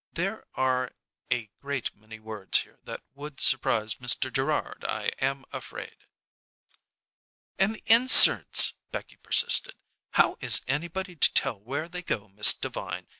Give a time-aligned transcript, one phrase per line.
[0.13, 0.93] "There are
[1.29, 4.33] a great many words here that would surprise Mr.
[4.33, 6.05] Gerrard, I am afraid."
[7.59, 9.75] "And the inserts," Becky persisted.
[10.13, 13.09] "How is anybody to tell where they go, Miss Devine?